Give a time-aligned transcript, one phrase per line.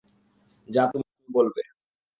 [0.67, 1.05] যা তুমি
[1.29, 1.61] বলবে।